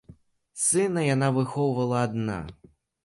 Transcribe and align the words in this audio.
Сына 0.61 1.03
яна 1.09 1.29
выхоўвала 1.37 2.03
адна. 2.09 2.39